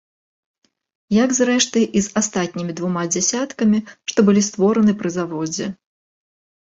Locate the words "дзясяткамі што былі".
3.13-4.41